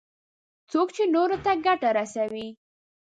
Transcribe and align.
څوک 0.71 0.87
چې 0.95 1.03
نورو 1.15 1.37
ته 1.45 1.51
ګټه 1.65 1.89
رسوي. 1.97 2.47